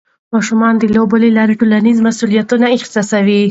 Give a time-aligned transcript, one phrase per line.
[0.33, 3.41] ماشومان د لوبو له لارې ټولنیز مسؤلیت احساسوي.